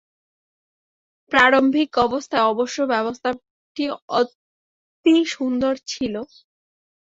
প্রারম্ভিক 1.31 1.89
অবস্থায় 2.05 2.45
অবশ্য 2.51 2.77
ব্যবস্থাটি 2.93 3.85
অতি 4.13 5.15
সুন্দর 5.33 5.73
ছিল। 5.87 6.15